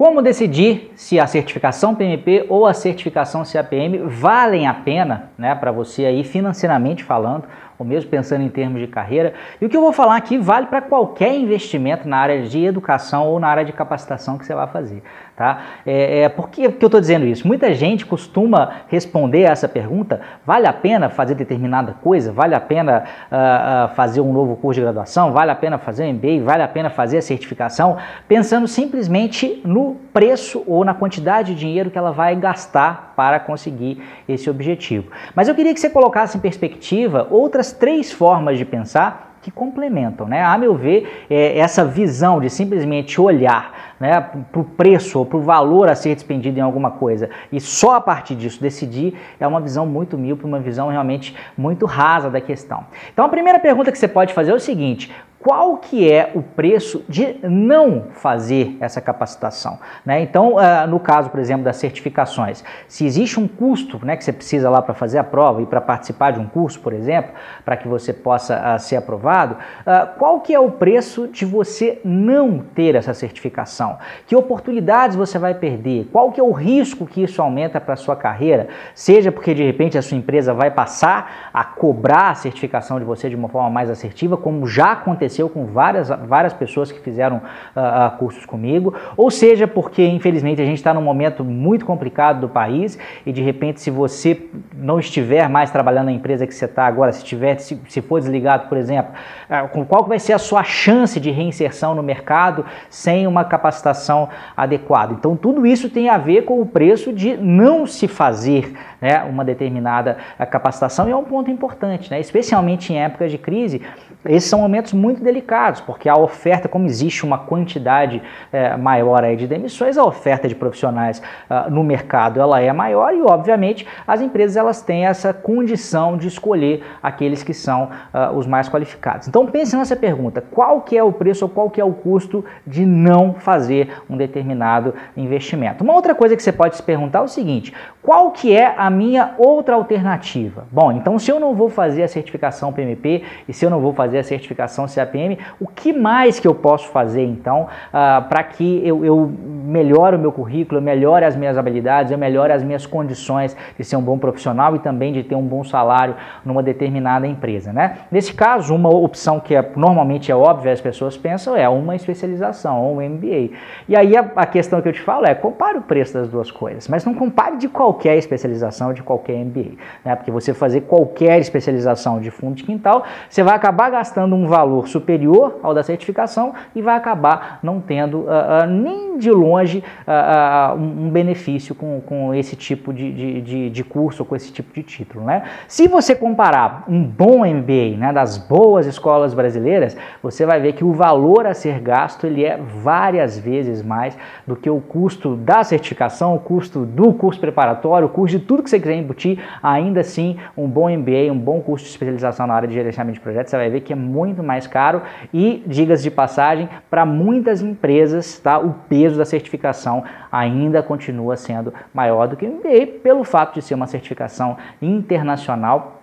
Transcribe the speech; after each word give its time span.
Como 0.00 0.22
decidir 0.22 0.92
se 0.96 1.20
a 1.20 1.26
certificação 1.26 1.94
PMP 1.94 2.46
ou 2.48 2.66
a 2.66 2.72
certificação 2.72 3.42
CAPM 3.44 3.98
valem 4.06 4.66
a 4.66 4.72
pena 4.72 5.30
né, 5.36 5.54
para 5.54 5.70
você 5.70 6.06
aí 6.06 6.24
financeiramente 6.24 7.04
falando, 7.04 7.44
ou 7.80 7.86
mesmo 7.86 8.10
pensando 8.10 8.42
em 8.42 8.48
termos 8.50 8.78
de 8.78 8.86
carreira. 8.86 9.32
E 9.58 9.64
o 9.64 9.68
que 9.70 9.76
eu 9.76 9.80
vou 9.80 9.90
falar 9.90 10.16
aqui 10.16 10.36
vale 10.36 10.66
para 10.66 10.82
qualquer 10.82 11.34
investimento 11.34 12.06
na 12.06 12.18
área 12.18 12.42
de 12.42 12.62
educação 12.62 13.26
ou 13.26 13.40
na 13.40 13.48
área 13.48 13.64
de 13.64 13.72
capacitação 13.72 14.36
que 14.36 14.44
você 14.44 14.54
vai 14.54 14.66
fazer. 14.66 15.02
Tá? 15.34 15.62
É, 15.86 16.24
é, 16.24 16.28
por 16.28 16.50
que, 16.50 16.70
que 16.70 16.84
eu 16.84 16.88
estou 16.88 17.00
dizendo 17.00 17.24
isso? 17.24 17.48
Muita 17.48 17.72
gente 17.72 18.04
costuma 18.04 18.82
responder 18.88 19.40
essa 19.40 19.66
pergunta: 19.66 20.20
vale 20.44 20.66
a 20.66 20.72
pena 20.74 21.08
fazer 21.08 21.34
determinada 21.34 21.94
coisa? 22.02 22.30
Vale 22.30 22.54
a 22.54 22.60
pena 22.60 23.04
uh, 23.32 23.86
uh, 23.86 23.94
fazer 23.94 24.20
um 24.20 24.30
novo 24.30 24.54
curso 24.56 24.78
de 24.78 24.82
graduação? 24.82 25.32
Vale 25.32 25.50
a 25.50 25.54
pena 25.54 25.78
fazer 25.78 26.04
um 26.04 26.12
MBA? 26.12 26.44
Vale 26.44 26.62
a 26.62 26.68
pena 26.68 26.90
fazer 26.90 27.16
a 27.16 27.22
certificação? 27.22 27.96
Pensando 28.28 28.68
simplesmente 28.68 29.62
no 29.64 29.96
preço 30.12 30.62
ou 30.66 30.84
na 30.84 30.92
quantidade 30.92 31.54
de 31.54 31.60
dinheiro 31.60 31.90
que 31.90 31.96
ela 31.96 32.12
vai 32.12 32.36
gastar 32.36 33.09
para 33.20 33.38
conseguir 33.38 34.02
esse 34.26 34.48
objetivo. 34.48 35.10
Mas 35.34 35.46
eu 35.46 35.54
queria 35.54 35.74
que 35.74 35.78
você 35.78 35.90
colocasse 35.90 36.38
em 36.38 36.40
perspectiva 36.40 37.28
outras 37.30 37.70
três 37.70 38.10
formas 38.10 38.56
de 38.56 38.64
pensar 38.64 39.36
que 39.42 39.50
complementam, 39.50 40.26
né? 40.26 40.42
A 40.42 40.56
meu 40.56 40.74
ver, 40.74 41.26
é, 41.28 41.58
essa 41.58 41.84
visão 41.84 42.40
de 42.40 42.48
simplesmente 42.48 43.20
olhar 43.20 43.94
né, 44.00 44.18
para 44.50 44.60
o 44.60 44.64
preço 44.64 45.18
ou 45.18 45.26
para 45.26 45.36
o 45.36 45.42
valor 45.42 45.86
a 45.90 45.94
ser 45.94 46.14
despendido 46.14 46.58
em 46.58 46.62
alguma 46.62 46.92
coisa 46.92 47.28
e 47.52 47.60
só 47.60 47.96
a 47.96 48.00
partir 48.00 48.34
disso 48.34 48.58
decidir 48.58 49.14
é 49.38 49.46
uma 49.46 49.60
visão 49.60 49.84
muito 49.84 50.16
míope, 50.16 50.46
uma 50.46 50.58
visão 50.58 50.88
realmente 50.88 51.36
muito 51.58 51.84
rasa 51.84 52.30
da 52.30 52.40
questão. 52.40 52.86
Então 53.12 53.26
a 53.26 53.28
primeira 53.28 53.58
pergunta 53.58 53.92
que 53.92 53.98
você 53.98 54.08
pode 54.08 54.32
fazer 54.32 54.50
é 54.50 54.54
o 54.54 54.60
seguinte: 54.60 55.12
qual 55.42 55.78
que 55.78 56.10
é 56.10 56.32
o 56.34 56.42
preço 56.42 57.02
de 57.08 57.36
não 57.42 58.08
fazer 58.12 58.76
essa 58.78 59.00
capacitação. 59.00 59.78
Né? 60.04 60.20
Então, 60.20 60.56
uh, 60.56 60.86
no 60.86 61.00
caso, 61.00 61.30
por 61.30 61.40
exemplo, 61.40 61.64
das 61.64 61.76
certificações, 61.76 62.62
se 62.86 63.06
existe 63.06 63.40
um 63.40 63.48
custo 63.48 64.04
né, 64.04 64.16
que 64.16 64.24
você 64.24 64.34
precisa 64.34 64.68
lá 64.68 64.82
para 64.82 64.92
fazer 64.92 65.18
a 65.18 65.24
prova 65.24 65.62
e 65.62 65.66
para 65.66 65.80
participar 65.80 66.32
de 66.32 66.38
um 66.38 66.46
curso, 66.46 66.78
por 66.80 66.92
exemplo, 66.92 67.32
para 67.64 67.74
que 67.76 67.88
você 67.88 68.12
possa 68.12 68.76
uh, 68.76 68.78
ser 68.78 68.96
aprovado, 68.96 69.54
uh, 69.54 70.18
qual 70.18 70.40
que 70.40 70.54
é 70.54 70.60
o 70.60 70.72
preço 70.72 71.26
de 71.26 71.46
você 71.46 72.00
não 72.04 72.58
ter 72.58 72.94
essa 72.94 73.14
certificação? 73.14 73.96
Que 74.26 74.36
oportunidades 74.36 75.16
você 75.16 75.38
vai 75.38 75.54
perder? 75.54 76.06
Qual 76.12 76.32
que 76.32 76.40
é 76.40 76.44
o 76.44 76.52
risco 76.52 77.06
que 77.06 77.22
isso 77.22 77.40
aumenta 77.40 77.80
para 77.80 77.94
a 77.94 77.96
sua 77.96 78.14
carreira? 78.14 78.68
Seja 78.94 79.32
porque 79.32 79.54
de 79.54 79.64
repente 79.64 79.96
a 79.96 80.02
sua 80.02 80.18
empresa 80.18 80.52
vai 80.52 80.70
passar 80.70 81.50
a 81.54 81.64
cobrar 81.64 82.30
a 82.30 82.34
certificação 82.34 82.98
de 82.98 83.06
você 83.06 83.30
de 83.30 83.36
uma 83.36 83.48
forma 83.48 83.70
mais 83.70 83.88
assertiva, 83.88 84.36
como 84.36 84.66
já 84.66 84.92
aconteceu 84.92 85.29
aconteceu 85.30 85.48
com 85.48 85.66
várias, 85.66 86.08
várias 86.08 86.52
pessoas 86.52 86.90
que 86.90 86.98
fizeram 87.00 87.36
uh, 87.38 88.16
cursos 88.18 88.44
comigo, 88.44 88.94
ou 89.16 89.30
seja, 89.30 89.66
porque 89.66 90.04
infelizmente 90.04 90.60
a 90.60 90.64
gente 90.64 90.78
está 90.78 90.92
num 90.92 91.02
momento 91.02 91.44
muito 91.44 91.86
complicado 91.86 92.40
do 92.40 92.48
país 92.48 92.98
e 93.24 93.32
de 93.32 93.40
repente, 93.40 93.80
se 93.80 93.90
você 93.90 94.48
não 94.74 94.98
estiver 94.98 95.48
mais 95.48 95.70
trabalhando 95.70 96.06
na 96.06 96.12
empresa 96.12 96.46
que 96.46 96.54
você 96.54 96.64
está 96.64 96.86
agora, 96.86 97.12
se, 97.12 97.24
tiver, 97.24 97.58
se, 97.58 97.80
se 97.88 98.02
for 98.02 98.20
desligado, 98.20 98.68
por 98.68 98.76
exemplo, 98.76 99.12
uh, 99.48 99.84
qual 99.86 100.04
vai 100.04 100.18
ser 100.18 100.32
a 100.32 100.38
sua 100.38 100.64
chance 100.64 101.20
de 101.20 101.30
reinserção 101.30 101.94
no 101.94 102.02
mercado 102.02 102.64
sem 102.88 103.26
uma 103.26 103.44
capacitação 103.44 104.28
adequada? 104.56 105.14
Então, 105.14 105.36
tudo 105.36 105.66
isso 105.66 105.88
tem 105.88 106.08
a 106.08 106.18
ver 106.18 106.42
com 106.42 106.60
o 106.60 106.66
preço 106.66 107.12
de 107.12 107.36
não 107.36 107.86
se 107.86 108.08
fazer 108.08 108.74
né, 109.00 109.22
uma 109.24 109.44
determinada 109.44 110.16
capacitação 110.50 111.08
e 111.08 111.12
é 111.12 111.16
um 111.16 111.24
ponto 111.24 111.50
importante, 111.50 112.10
né, 112.10 112.20
especialmente 112.20 112.92
em 112.92 113.00
épocas 113.00 113.30
de 113.30 113.38
crise. 113.38 113.80
Esses 114.24 114.50
são 114.50 114.60
momentos 114.60 114.92
muito 114.92 115.22
delicados, 115.22 115.80
porque 115.80 116.08
a 116.08 116.16
oferta, 116.16 116.68
como 116.68 116.84
existe 116.84 117.24
uma 117.24 117.38
quantidade 117.38 118.22
é, 118.52 118.76
maior 118.76 119.24
aí 119.24 119.34
de 119.34 119.46
demissões, 119.46 119.96
a 119.96 120.04
oferta 120.04 120.46
de 120.46 120.54
profissionais 120.54 121.22
uh, 121.48 121.70
no 121.70 121.82
mercado 121.82 122.38
ela 122.38 122.60
é 122.60 122.70
maior 122.70 123.14
e, 123.14 123.22
obviamente, 123.22 123.86
as 124.06 124.20
empresas 124.20 124.56
elas 124.56 124.82
têm 124.82 125.06
essa 125.06 125.32
condição 125.32 126.18
de 126.18 126.28
escolher 126.28 126.84
aqueles 127.02 127.42
que 127.42 127.54
são 127.54 127.84
uh, 128.12 128.36
os 128.36 128.46
mais 128.46 128.68
qualificados. 128.68 129.26
Então 129.26 129.46
pense 129.46 129.74
nessa 129.74 129.96
pergunta: 129.96 130.44
qual 130.50 130.82
que 130.82 130.98
é 130.98 131.02
o 131.02 131.12
preço 131.12 131.46
ou 131.46 131.48
qual 131.48 131.70
que 131.70 131.80
é 131.80 131.84
o 131.84 131.92
custo 131.92 132.44
de 132.66 132.84
não 132.84 133.34
fazer 133.34 134.02
um 134.08 134.18
determinado 134.18 134.94
investimento? 135.16 135.82
Uma 135.82 135.94
outra 135.94 136.14
coisa 136.14 136.36
que 136.36 136.42
você 136.42 136.52
pode 136.52 136.76
se 136.76 136.82
perguntar 136.82 137.20
é 137.20 137.22
o 137.22 137.28
seguinte: 137.28 137.72
qual 138.02 138.32
que 138.32 138.54
é 138.54 138.74
a 138.76 138.90
minha 138.90 139.34
outra 139.38 139.76
alternativa? 139.76 140.66
Bom, 140.70 140.92
então 140.92 141.18
se 141.18 141.30
eu 141.30 141.40
não 141.40 141.54
vou 141.54 141.70
fazer 141.70 142.02
a 142.02 142.08
certificação 142.08 142.70
PMP 142.70 143.22
e 143.48 143.52
se 143.52 143.64
eu 143.64 143.70
não 143.70 143.80
vou 143.80 143.94
fazer 143.94 144.09
a 144.18 144.22
certificação 144.22 144.86
CAPM, 144.86 145.38
o 145.60 145.66
que 145.66 145.92
mais 145.92 146.38
que 146.38 146.46
eu 146.46 146.54
posso 146.54 146.88
fazer 146.88 147.24
então 147.24 147.62
uh, 147.88 148.28
para 148.28 148.42
que 148.42 148.86
eu, 148.86 149.04
eu 149.04 149.30
melhore 149.70 150.16
o 150.16 150.18
meu 150.18 150.32
currículo, 150.32 150.78
eu 150.78 150.82
melhore 150.82 151.24
as 151.24 151.36
minhas 151.36 151.56
habilidades, 151.56 152.10
eu 152.10 152.18
melhore 152.18 152.52
as 152.52 152.62
minhas 152.62 152.86
condições 152.86 153.56
de 153.78 153.84
ser 153.84 153.96
um 153.96 154.02
bom 154.02 154.18
profissional 154.18 154.74
e 154.74 154.78
também 154.78 155.12
de 155.12 155.22
ter 155.22 155.34
um 155.34 155.42
bom 155.42 155.62
salário 155.62 156.14
numa 156.44 156.62
determinada 156.62 157.26
empresa, 157.26 157.72
né? 157.72 157.98
Nesse 158.10 158.34
caso, 158.34 158.74
uma 158.74 158.88
opção 158.88 159.38
que 159.38 159.54
é, 159.54 159.70
normalmente 159.76 160.30
é 160.30 160.36
óbvia, 160.36 160.72
as 160.72 160.80
pessoas 160.80 161.16
pensam, 161.16 161.56
é 161.56 161.68
uma 161.68 161.94
especialização, 161.94 162.82
ou 162.82 162.96
um 162.96 163.08
MBA. 163.08 163.50
E 163.88 163.96
aí 163.96 164.16
a, 164.16 164.30
a 164.36 164.46
questão 164.46 164.80
que 164.80 164.88
eu 164.88 164.92
te 164.92 165.00
falo 165.00 165.26
é, 165.26 165.34
compare 165.34 165.78
o 165.78 165.82
preço 165.82 166.14
das 166.14 166.28
duas 166.28 166.50
coisas, 166.50 166.88
mas 166.88 167.04
não 167.04 167.14
compare 167.14 167.56
de 167.56 167.68
qualquer 167.68 168.16
especialização, 168.16 168.92
de 168.92 169.02
qualquer 169.02 169.36
MBA, 169.44 169.76
né? 170.04 170.16
Porque 170.16 170.30
você 170.30 170.52
fazer 170.52 170.82
qualquer 170.82 171.38
especialização 171.38 172.20
de 172.20 172.30
fundo 172.30 172.54
de 172.54 172.64
quintal, 172.64 173.04
você 173.28 173.42
vai 173.42 173.54
acabar 173.54 173.90
gastando 174.00 174.34
um 174.34 174.46
valor 174.46 174.88
superior 174.88 175.58
ao 175.62 175.74
da 175.74 175.82
certificação 175.82 176.54
e 176.74 176.80
vai 176.80 176.96
acabar 176.96 177.58
não 177.62 177.80
tendo 177.80 178.20
uh, 178.20 178.64
uh, 178.64 178.66
nem 178.66 179.10
de 179.18 179.30
longe 179.30 179.84
uh, 180.06 180.74
um 180.74 181.10
benefício 181.10 181.74
com, 181.74 182.00
com 182.00 182.34
esse 182.34 182.56
tipo 182.56 182.92
de, 182.92 183.12
de, 183.12 183.40
de, 183.42 183.70
de, 183.70 183.84
curso, 183.84 184.24
com 184.24 184.34
esse 184.34 184.50
tipo 184.50 184.72
de 184.72 184.82
título. 184.82 185.24
Né? 185.24 185.42
Se 185.68 185.86
você 185.86 186.14
comparar 186.14 186.84
um 186.88 187.02
bom 187.02 187.44
MBA 187.44 187.98
né, 187.98 188.12
das 188.12 188.38
boas 188.38 188.86
escolas 188.86 189.34
brasileiras, 189.34 189.96
você 190.22 190.46
vai 190.46 190.58
ver 190.58 190.72
que 190.72 190.82
o 190.82 190.92
valor 190.92 191.46
a 191.46 191.52
ser 191.52 191.78
gasto 191.80 192.26
ele 192.26 192.44
é 192.44 192.56
várias 192.56 193.38
vezes 193.38 193.82
mais 193.82 194.16
do 194.46 194.56
que 194.56 194.70
o 194.70 194.80
custo 194.80 195.36
da 195.36 195.62
certificação, 195.62 196.34
o 196.34 196.38
custo 196.38 196.86
do 196.86 197.12
curso 197.12 197.38
preparatório, 197.38 198.06
o 198.06 198.10
custo 198.10 198.38
de 198.38 198.44
tudo 198.44 198.62
que 198.62 198.70
você 198.70 198.80
quiser 198.80 198.96
embutir, 198.96 199.38
ainda 199.62 200.00
assim 200.00 200.38
um 200.56 200.66
bom 200.66 200.88
MBA, 200.88 201.30
um 201.30 201.38
bom 201.38 201.60
curso 201.60 201.84
de 201.84 201.90
especialização 201.90 202.46
na 202.46 202.54
área 202.54 202.66
de 202.66 202.72
gerenciamento 202.72 203.18
de 203.18 203.20
projetos, 203.20 203.50
você 203.50 203.56
vai 203.56 203.68
ver 203.68 203.82
que 203.82 203.89
é 203.92 203.96
muito 203.96 204.42
mais 204.42 204.66
caro. 204.66 205.02
E, 205.32 205.62
digas 205.66 206.02
de 206.02 206.10
passagem, 206.10 206.68
para 206.88 207.04
muitas 207.04 207.62
empresas 207.62 208.38
tá, 208.38 208.58
o 208.58 208.74
peso 208.88 209.18
da 209.18 209.24
certificação 209.24 210.04
ainda 210.30 210.82
continua 210.82 211.36
sendo 211.36 211.72
maior 211.92 212.28
do 212.28 212.36
que 212.36 212.46
MBA, 212.46 213.00
pelo 213.02 213.24
fato 213.24 213.54
de 213.54 213.62
ser 213.62 213.74
uma 213.74 213.86
certificação 213.86 214.56
internacional 214.80 215.99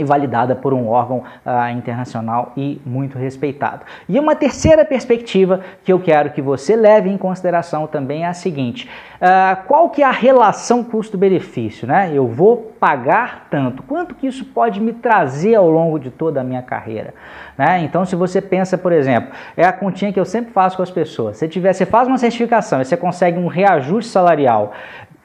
e 0.00 0.04
validada 0.04 0.56
por 0.56 0.72
um 0.72 0.88
órgão 0.88 1.18
uh, 1.18 1.76
internacional 1.76 2.52
e 2.56 2.80
muito 2.84 3.18
respeitado. 3.18 3.82
E 4.08 4.18
uma 4.18 4.34
terceira 4.34 4.84
perspectiva 4.84 5.60
que 5.84 5.92
eu 5.92 6.00
quero 6.00 6.30
que 6.30 6.40
você 6.40 6.74
leve 6.74 7.10
em 7.10 7.18
consideração 7.18 7.86
também 7.86 8.24
é 8.24 8.28
a 8.28 8.32
seguinte: 8.32 8.88
uh, 9.20 9.64
qual 9.66 9.90
que 9.90 10.02
é 10.02 10.06
a 10.06 10.10
relação 10.10 10.82
custo-benefício? 10.82 11.86
Né? 11.86 12.10
Eu 12.12 12.26
vou 12.26 12.72
pagar 12.80 13.46
tanto, 13.50 13.82
quanto 13.82 14.14
que 14.14 14.26
isso 14.26 14.44
pode 14.44 14.80
me 14.80 14.92
trazer 14.94 15.54
ao 15.54 15.70
longo 15.70 15.98
de 15.98 16.10
toda 16.10 16.40
a 16.40 16.44
minha 16.44 16.62
carreira? 16.62 17.14
Né? 17.58 17.82
Então, 17.84 18.06
se 18.06 18.16
você 18.16 18.40
pensa, 18.40 18.78
por 18.78 18.90
exemplo, 18.90 19.32
é 19.56 19.64
a 19.64 19.72
continha 19.72 20.12
que 20.12 20.18
eu 20.18 20.24
sempre 20.24 20.50
faço 20.52 20.76
com 20.76 20.82
as 20.82 20.90
pessoas. 20.90 21.36
Se 21.36 21.46
tiver, 21.46 21.74
você 21.74 21.84
faz 21.84 22.08
uma 22.08 22.16
certificação 22.16 22.80
e 22.80 22.84
você 22.86 22.96
consegue 22.96 23.38
um 23.38 23.46
reajuste 23.46 24.10
salarial 24.10 24.72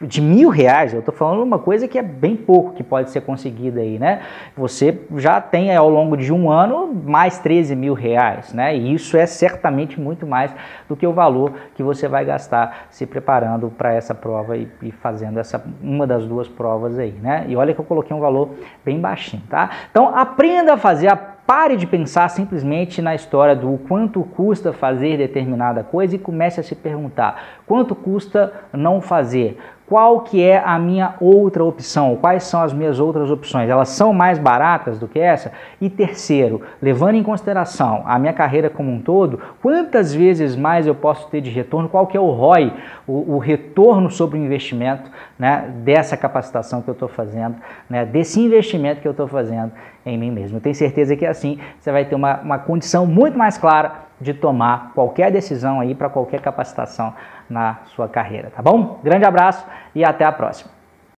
de 0.02 0.22
mil 0.22 0.50
reais, 0.50 0.94
eu 0.94 1.00
estou 1.00 1.14
falando 1.14 1.42
uma 1.42 1.58
coisa 1.58 1.88
que 1.88 1.98
é 1.98 2.02
bem 2.02 2.36
pouco 2.36 2.74
que 2.74 2.84
pode 2.84 3.12
ser 3.12 3.22
conseguida 3.22 3.80
aí, 3.80 3.98
né? 3.98 4.22
Você 4.58 5.00
já 5.16 5.40
tem 5.40 5.74
ao 5.74 5.90
longo 5.90 6.18
de 6.18 6.34
um 6.34 6.52
ano 6.52 6.94
mais 6.94 7.40
13 7.40 7.76
mil 7.76 7.94
reais, 7.94 8.54
né? 8.54 8.76
E 8.76 8.94
isso 8.94 9.16
é 9.16 9.26
certamente 9.26 10.00
muito 10.00 10.28
mais 10.28 10.52
do 10.90 10.98
que 10.98 11.08
o 11.08 11.14
valor 11.14 11.54
que 11.76 11.82
você 11.82 12.08
vai 12.08 12.26
gastar 12.26 12.88
se 12.90 13.06
preparando 13.06 13.70
para 13.70 13.94
essa 13.94 14.14
prova 14.14 14.58
e, 14.58 14.68
e, 14.82 14.92
fazendo 14.92 15.40
essa 15.40 15.64
uma 15.82 16.06
das 16.06 16.26
duas 16.26 16.48
provas 16.48 17.00
aí, 17.00 17.14
né? 17.14 17.46
E 17.48 17.56
olha 17.56 17.74
que 17.74 17.80
eu 17.80 17.86
coloquei 17.86 18.16
um 18.16 18.20
valor 18.20 18.50
bem 18.84 19.00
baixinho, 19.00 19.44
tá? 19.50 19.70
Então 19.90 20.14
aprenda 20.14 20.74
a 20.74 20.78
fazer 20.78 21.08
a 21.08 21.36
Pare 21.46 21.78
de 21.78 21.86
pensar 21.86 22.28
simplesmente 22.30 23.04
na 23.04 23.14
história 23.14 23.56
do 23.56 23.78
quanto 23.88 24.24
custa 24.24 24.74
fazer 24.74 25.16
determinada 25.16 25.84
coisa 25.84 26.16
e 26.16 26.20
comece 26.20 26.60
a 26.60 26.64
se 26.64 26.74
perguntar 26.74 27.60
quanto 27.68 27.94
custa 27.94 28.52
não 28.74 29.00
fazer. 29.00 29.60
Qual 29.88 30.22
que 30.22 30.42
é 30.42 30.58
a 30.58 30.80
minha 30.80 31.14
outra 31.22 31.64
opção? 31.64 32.16
Quais 32.16 32.44
são 32.44 32.62
as 32.62 32.74
minhas 32.74 33.00
outras 33.00 33.30
opções? 33.30 33.70
Elas 33.70 33.90
são 33.90 34.12
mais 34.12 34.40
baratas 34.40 34.98
do 34.98 35.08
que 35.08 35.20
essa? 35.20 35.52
E 35.80 35.92
terceiro, 35.92 36.62
levando 36.82 37.16
em 37.16 37.24
consideração 37.24 38.02
a 38.06 38.18
minha 38.18 38.34
carreira 38.34 38.68
como 38.68 38.92
um 38.92 39.00
todo, 39.00 39.40
quantas 39.62 40.12
vezes 40.12 40.56
mais 40.56 40.88
eu 40.88 40.96
posso 40.96 41.28
ter 41.28 41.40
de 41.40 41.52
retorno? 41.52 41.88
Qual 41.88 42.08
que 42.08 42.18
é 42.18 42.20
o 42.20 42.32
ROI, 42.32 42.74
o, 43.06 43.36
o 43.36 43.38
retorno 43.38 44.10
sobre 44.10 44.40
o 44.40 44.44
investimento 44.44 45.12
né, 45.38 45.72
dessa 45.84 46.18
capacitação 46.18 46.82
que 46.82 46.90
eu 46.90 46.94
estou 46.94 47.08
fazendo, 47.08 47.58
né, 47.88 48.06
desse 48.06 48.40
investimento 48.40 49.02
que 49.02 49.08
eu 49.08 49.12
estou 49.12 49.28
fazendo 49.28 49.72
em 50.04 50.18
mim 50.18 50.32
mesmo. 50.32 50.58
Eu 50.58 50.62
tenho 50.62 50.76
certeza 50.76 51.16
que 51.16 51.26
assim 51.26 51.60
você 51.80 51.92
vai 51.92 52.06
ter 52.06 52.16
uma, 52.16 52.40
uma 52.42 52.58
condição 52.58 53.06
muito 53.06 53.38
mais 53.38 53.58
clara 53.58 54.05
de 54.20 54.34
tomar 54.34 54.92
qualquer 54.94 55.32
decisão 55.32 55.80
aí 55.80 55.94
para 55.94 56.10
qualquer 56.10 56.42
capacitação 56.42 57.14
na 57.50 57.80
sua 57.88 58.08
carreira, 58.08 58.52
tá 58.56 58.62
bom? 58.62 59.00
Grande 59.04 59.26
abraço 59.26 59.66
e 59.94 60.04
até 60.04 60.26
a 60.26 60.32
próxima. 60.32 60.75